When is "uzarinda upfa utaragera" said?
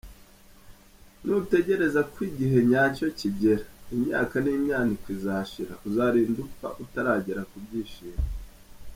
5.87-7.41